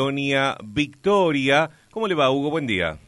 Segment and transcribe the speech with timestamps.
[0.00, 1.70] Colonia Victoria.
[1.90, 2.50] ¿Cómo le va, Hugo?
[2.50, 2.98] Buen día.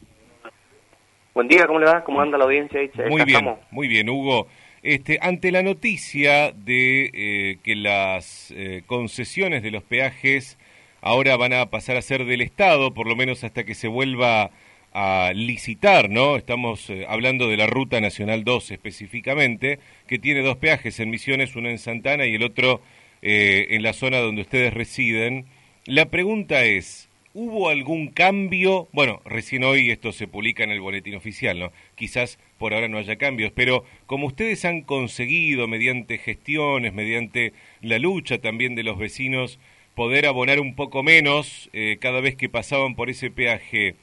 [1.33, 2.03] Buen día, ¿cómo le va?
[2.03, 2.81] ¿Cómo anda la audiencia?
[3.07, 4.47] Muy bien, muy bien, Hugo.
[4.83, 10.57] Este, ante la noticia de eh, que las eh, concesiones de los peajes
[10.99, 14.51] ahora van a pasar a ser del Estado, por lo menos hasta que se vuelva
[14.91, 16.35] a licitar, ¿no?
[16.35, 21.55] Estamos eh, hablando de la Ruta Nacional 2 específicamente, que tiene dos peajes en Misiones,
[21.55, 22.81] uno en Santana y el otro
[23.23, 25.45] en la zona donde ustedes residen.
[25.87, 28.87] La pregunta es, ¿hubo algún cambio?
[28.91, 31.71] Bueno, recién hoy esto se publica en el boletín oficial, ¿no?
[31.95, 37.97] Quizás por ahora no haya cambios, pero como ustedes han conseguido mediante gestiones, mediante la
[37.97, 39.57] lucha también de los vecinos,
[39.95, 43.95] poder abonar un poco menos eh, cada vez que pasaban por ese peaje,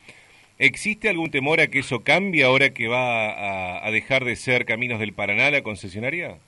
[0.58, 4.64] ¿existe algún temor a que eso cambie ahora que va a, a dejar de ser
[4.64, 6.38] Caminos del Paraná la concesionaria?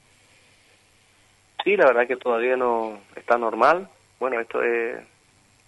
[1.63, 3.89] Sí, la verdad que todavía no está normal.
[4.19, 4.97] Bueno, esto es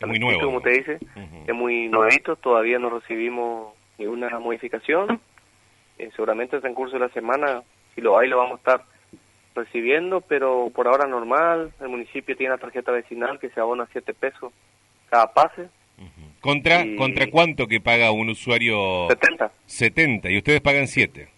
[0.06, 0.40] muy nuevo.
[0.40, 0.98] Como te dice,
[1.46, 5.20] es muy nuevito, todavía no recibimos ninguna modificación.
[5.98, 7.62] Eh, seguramente en el curso de la semana,
[7.94, 8.84] si lo hay, lo vamos a estar
[9.54, 11.72] recibiendo, pero por ahora normal.
[11.80, 14.52] El municipio tiene una tarjeta vecinal que se abona 7 pesos
[15.10, 15.68] cada pase.
[16.40, 19.06] ¿Contra, ¿Contra cuánto que paga un usuario?
[19.08, 19.52] 70.
[19.66, 21.28] 70, y ustedes pagan 7.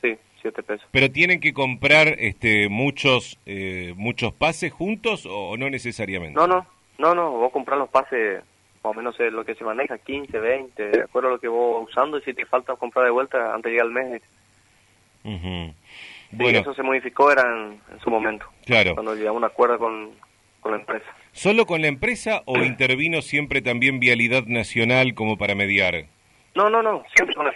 [0.00, 0.86] Sí, 7 pesos.
[0.92, 6.38] ¿Pero tienen que comprar este muchos eh, muchos pases juntos o no necesariamente?
[6.38, 6.66] No, no,
[6.98, 8.42] no, no, vos comprar los pases,
[8.82, 11.88] más o menos lo que se maneja, 15, 20, de acuerdo a lo que vos
[11.88, 14.22] usando, y si te falta comprar de vuelta antes de llegar al mes.
[16.32, 16.58] bueno.
[16.58, 18.46] eso se modificó era en, su momento.
[18.64, 18.94] Claro.
[18.94, 20.10] Cuando llegamos a un acuerdo con,
[20.60, 21.06] con la empresa.
[21.32, 26.06] ¿Solo con la empresa o intervino siempre también Vialidad Nacional como para mediar?
[26.54, 27.52] No, no, no, siempre con la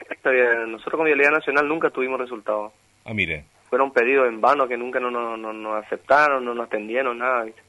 [0.67, 2.73] Nosotros con Vialidad Nacional nunca tuvimos resultados.
[3.05, 3.45] Ah, mire.
[3.71, 7.45] Fueron pedidos en vano que nunca nos no, no, no aceptaron, no nos atendieron, nada.
[7.45, 7.63] ¿viste?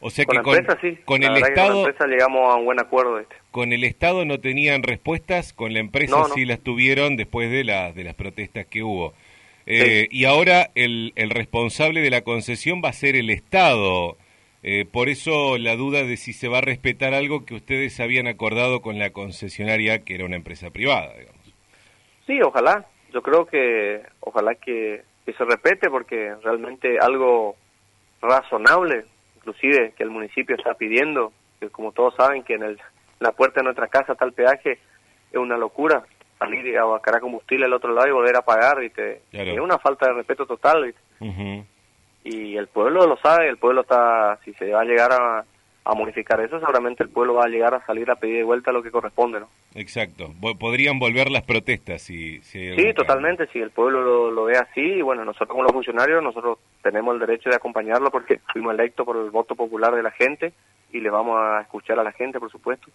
[0.00, 0.98] O sea con que con, empresa, sí.
[1.04, 1.68] con el Estado...
[1.68, 3.18] con la empresa llegamos a un buen acuerdo.
[3.18, 3.34] Este.
[3.50, 7.92] Con el Estado no tenían respuestas, con la empresa sí las tuvieron después de, la,
[7.92, 9.12] de las protestas que hubo.
[9.66, 14.16] Eh, Y ahora el, el responsable de la concesión va a ser el Estado.
[14.62, 18.26] Eh, por eso la duda de si se va a respetar algo que ustedes habían
[18.26, 21.54] acordado con la concesionaria, que era una empresa privada, digamos.
[22.26, 22.86] Sí, ojalá.
[23.12, 27.56] Yo creo que ojalá que, que se respete porque realmente algo
[28.20, 29.04] razonable
[29.38, 32.80] inclusive que el municipio está pidiendo, que como todos saben que en, el,
[33.20, 34.72] la puerta de nuestra casa está el peaje,
[35.30, 36.04] es una locura.
[36.38, 39.22] Salir a cargar combustible al otro lado y volver a pagar, ¿viste?
[39.32, 40.94] Es una falta de respeto total,
[42.22, 45.44] Y el pueblo lo sabe, el pueblo está, si se va a llegar a,
[45.88, 48.72] a modificar eso, seguramente el pueblo va a llegar a salir a pedir de vuelta
[48.72, 49.48] lo que corresponde, ¿no?
[49.74, 50.30] Exacto.
[50.60, 55.00] Podrían volver las protestas si, si Sí, totalmente, si el pueblo lo, ve así, y
[55.00, 59.16] bueno, nosotros como los funcionarios, nosotros tenemos el derecho de acompañarlo porque fuimos electos por
[59.16, 60.52] el voto popular de la gente
[60.92, 62.90] y le vamos a escuchar a la gente, por supuesto,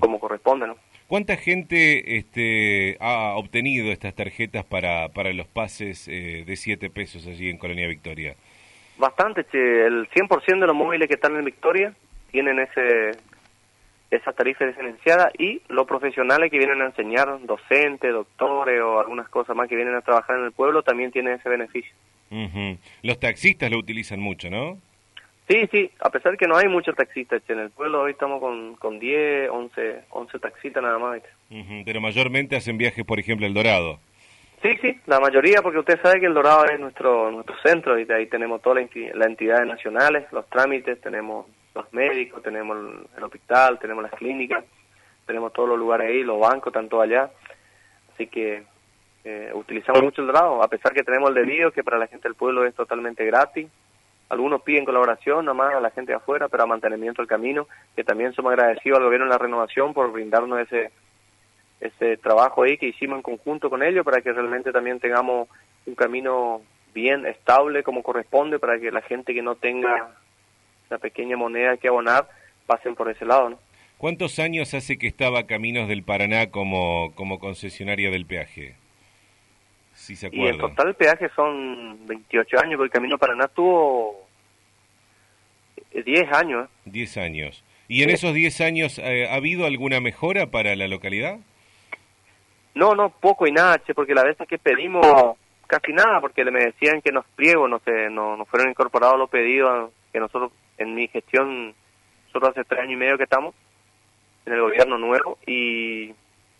[0.00, 0.76] como corresponde, ¿no?
[1.08, 7.26] ¿Cuánta gente este, ha obtenido estas tarjetas para, para los pases eh, de 7 pesos
[7.26, 8.34] allí en Colonia Victoria?
[8.96, 9.58] Bastante, che.
[9.86, 11.94] el 100% de los móviles que están en Victoria
[12.30, 13.12] tienen ese
[14.10, 19.54] esa tarifa diferenciada y los profesionales que vienen a enseñar, docentes, doctores o algunas cosas
[19.54, 21.92] más que vienen a trabajar en el pueblo también tienen ese beneficio.
[23.02, 24.78] Los taxistas lo utilizan mucho, ¿no?
[25.48, 28.76] Sí, sí, a pesar que no hay muchos taxistas en el pueblo, hoy estamos con,
[28.76, 31.22] con 10, 11, 11 taxistas nada más.
[31.84, 33.98] Pero mayormente hacen viajes, por ejemplo, El Dorado.
[34.62, 38.04] Sí, sí, la mayoría, porque usted sabe que El Dorado es nuestro nuestro centro y
[38.04, 42.76] de ahí tenemos todas las entidades nacionales, los trámites, tenemos los médicos, tenemos
[43.16, 44.64] el, hospital, tenemos las clínicas,
[45.26, 47.30] tenemos todos los lugares ahí, los bancos, tanto allá.
[48.12, 48.64] Así que
[49.24, 52.28] eh, utilizamos mucho el dorado, a pesar que tenemos el debido, que para la gente
[52.28, 53.68] del pueblo es totalmente gratis.
[54.28, 57.66] Algunos piden colaboración, nomás a la gente de afuera, pero a mantenimiento del camino,
[57.96, 60.90] que también somos agradecidos al gobierno de la renovación por brindarnos ese
[61.80, 65.48] ese trabajo ahí que hicimos en conjunto con ellos para que realmente también tengamos
[65.86, 66.60] un camino
[66.92, 70.14] bien estable como corresponde para que la gente que no tenga
[70.90, 72.28] la pequeña moneda que abonar
[72.66, 73.58] pasen por ese lado, ¿no?
[73.98, 78.74] ¿Cuántos años hace que estaba Caminos del Paraná como, como concesionaria del peaje?
[79.92, 80.46] Si se acuerdan.
[80.46, 84.26] Y en total el peaje son 28 años, porque el Camino Paraná tuvo
[85.92, 86.68] 10 eh, años.
[86.86, 87.62] 10 años.
[87.88, 91.38] ¿Y en esos 10 años eh, ha habido alguna mejora para la localidad?
[92.74, 95.04] No, no, poco y nada, porque la vez que pedimos
[95.66, 99.28] casi nada, porque me decían que los pliegos no, se, no, no fueron incorporados los
[99.28, 101.74] pedidos que nosotros en mi gestión,
[102.26, 103.54] nosotros hace tres años y medio que estamos
[104.46, 106.14] en el gobierno nuevo y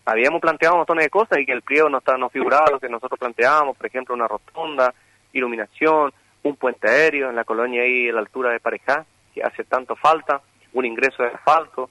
[0.05, 2.89] habíamos planteado montón de cosas y que el pliego no, está, no figuraba lo que
[2.89, 4.93] nosotros planteábamos, por ejemplo, una rotonda,
[5.33, 6.13] iluminación,
[6.43, 9.95] un puente aéreo en la colonia ahí a la altura de Parejá, que hace tanto
[9.95, 10.41] falta,
[10.73, 11.89] un ingreso de asfalto,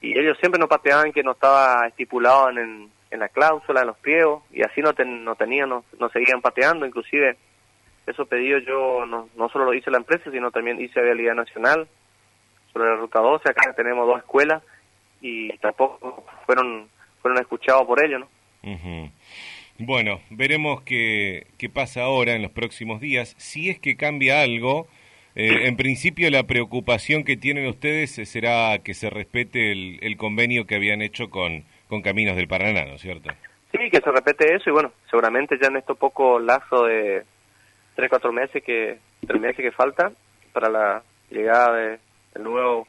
[0.00, 3.98] y ellos siempre nos pateaban que no estaba estipulado en, en la cláusula, en los
[3.98, 7.36] pliegos, y así no, no tenían, no, seguían pateando, inclusive
[8.08, 11.34] esos pedidos yo no, no solo lo hice la empresa, sino también hice a Vialidad
[11.34, 11.88] Nacional,
[12.72, 14.62] sobre la Ruta 12, acá tenemos dos escuelas,
[15.20, 16.88] y tampoco fueron,
[17.20, 19.10] fueron escuchados por ellos, ¿no?
[19.78, 23.34] Bueno, veremos qué, qué pasa ahora en los próximos días.
[23.38, 24.88] Si es que cambia algo,
[25.36, 30.66] eh, en principio la preocupación que tienen ustedes será que se respete el, el convenio
[30.66, 33.30] que habían hecho con, con Caminos del Paraná, ¿no es cierto?
[33.70, 37.24] Sí, que se repete eso y bueno, seguramente ya en estos poco lazo de
[37.98, 38.96] tres, cuatro meses que,
[39.26, 40.12] tres meses que falta
[40.52, 41.98] para la llegada de,
[42.32, 42.86] del nuevo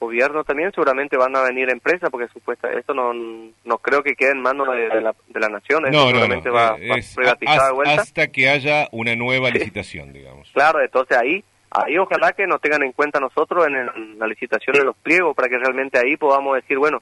[0.00, 0.72] gobierno también.
[0.72, 4.66] Seguramente van a venir empresas porque supuesta esto no no creo que quede en manos
[4.72, 8.02] de, la, de la nación no, seguramente va, eh, a privatizar de vuelta.
[8.02, 10.50] hasta que haya una nueva licitación digamos.
[10.52, 14.84] Claro entonces ahí ahí ojalá que nos tengan en cuenta nosotros en, la licitación de
[14.84, 16.98] los pliegos para que realmente ahí podamos decir bueno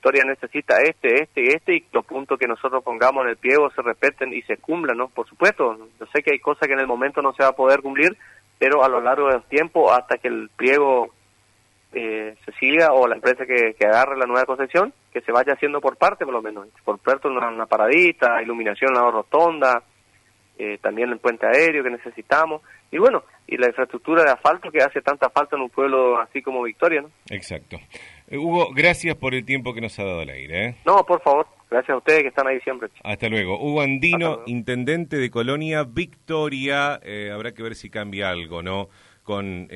[0.00, 3.70] Victoria necesita este este y este y los puntos que nosotros pongamos en el pliego
[3.70, 6.80] se respeten y se cumplan no por supuesto yo sé que hay cosas que en
[6.80, 8.16] el momento no se va a poder cumplir
[8.58, 11.10] pero a lo largo del tiempo hasta que el pliego
[11.92, 15.54] eh, se siga o la empresa que, que, agarre la nueva concesión, que se vaya
[15.54, 19.82] haciendo por parte por lo menos, por puerto una, una paradita, iluminación en la rotonda,
[20.62, 22.60] eh, también el puente aéreo que necesitamos,
[22.90, 26.42] y bueno, y la infraestructura de asfalto que hace tanta falta en un pueblo así
[26.42, 27.10] como Victoria, ¿no?
[27.30, 27.78] Exacto.
[28.28, 30.66] Eh, Hugo, gracias por el tiempo que nos ha dado al aire.
[30.66, 30.76] ¿eh?
[30.84, 32.90] No, por favor, gracias a ustedes que están ahí siempre.
[33.02, 33.58] Hasta luego.
[33.58, 37.00] Hugo Andino, intendente de Colonia Victoria,
[37.32, 38.90] habrá que ver si cambia algo, ¿no?
[39.22, 39.66] Con